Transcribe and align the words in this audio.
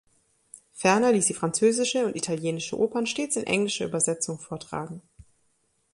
Ferner 0.73 1.11
ließ 1.11 1.27
sie 1.27 1.35
französische 1.35 2.07
und 2.07 2.15
italienische 2.15 2.75
Opern 2.75 3.05
stets 3.05 3.35
in 3.35 3.43
englischer 3.45 3.85
Übersetzung 3.85 4.39
vortragen. 4.39 5.03